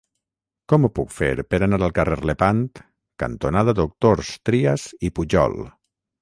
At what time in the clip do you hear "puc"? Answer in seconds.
0.99-1.11